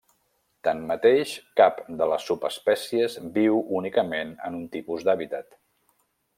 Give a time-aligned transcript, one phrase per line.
[0.67, 5.57] Tanmateix, cap de les subespècies viu únicament en un tipus d'hàbitat.